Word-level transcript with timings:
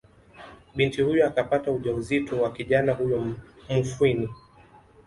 Binti 0.75 1.01
huyo 1.01 1.27
akapata 1.27 1.71
ujauzito 1.71 2.41
wa 2.41 2.51
kijana 2.53 2.91
huyo 2.93 3.35
Mufwini 3.69 4.29